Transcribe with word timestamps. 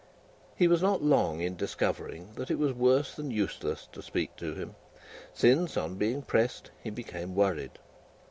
He 0.55 0.67
was 0.67 0.81
not 0.81 1.03
long 1.03 1.41
in 1.41 1.55
discovering 1.55 2.33
that 2.33 2.49
it 2.49 2.57
was 2.57 2.73
worse 2.73 3.13
than 3.13 3.29
useless 3.29 3.87
to 3.91 4.01
speak 4.01 4.35
to 4.37 4.55
him, 4.55 4.73
since, 5.31 5.77
on 5.77 5.93
being 5.99 6.23
pressed, 6.23 6.71
he 6.81 6.89
became 6.89 7.35
worried. 7.35 7.77